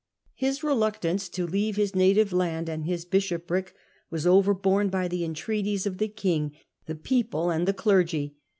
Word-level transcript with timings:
His 0.33 0.63
reluctance 0.63 1.29
to 1.29 1.45
leave 1.45 1.75
his 1.75 1.93
native 1.93 2.33
land 2.33 2.67
and 2.67 2.85
his 2.85 3.05
bishopric 3.05 3.75
was 4.09 4.25
overborne 4.25 4.89
by 4.89 5.07
the 5.07 5.23
entreaties 5.23 5.85
of 5.85 5.99
the 5.99 6.07
king, 6.07 6.53
the 6.87 6.95
people, 6.95 7.51
and 7.51 7.67
the 7.67 7.73
clergy. 7.73 8.35